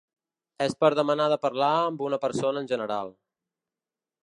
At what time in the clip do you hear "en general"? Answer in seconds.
2.65-3.13